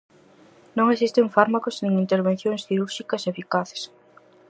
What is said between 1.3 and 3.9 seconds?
fármacos nin intervencións cirúrxicas eficaces.